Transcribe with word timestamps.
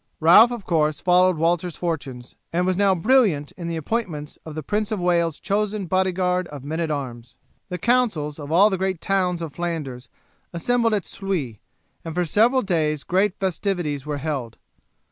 Ralph 0.19 0.49
of 0.49 0.65
course 0.65 0.99
followed 0.99 1.37
Walter's 1.37 1.75
fortunes, 1.75 2.33
and 2.51 2.65
was 2.65 2.75
now 2.75 2.95
brilliant 2.95 3.51
in 3.51 3.67
the 3.67 3.75
appointments 3.77 4.39
of 4.47 4.55
the 4.55 4.63
Prince 4.63 4.91
of 4.91 4.99
Wales's 4.99 5.39
chosen 5.39 5.85
bodyguard 5.85 6.47
of 6.47 6.63
men 6.63 6.79
at 6.79 6.89
arms. 6.89 7.35
The 7.69 7.77
councils 7.77 8.39
of 8.39 8.51
all 8.51 8.71
the 8.71 8.79
great 8.79 8.99
towns 8.99 9.43
of 9.43 9.53
Flanders 9.53 10.09
assembled 10.53 10.95
at 10.95 11.05
Sluys, 11.05 11.57
and 12.03 12.15
for 12.15 12.25
several 12.25 12.63
days 12.63 13.03
great 13.03 13.35
festivities 13.35 14.03
were 14.03 14.17
held. 14.17 14.57